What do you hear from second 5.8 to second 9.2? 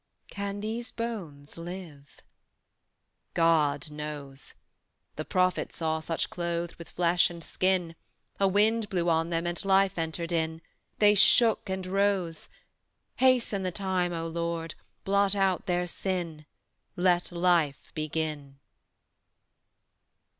such clothed with flesh and skin A wind blew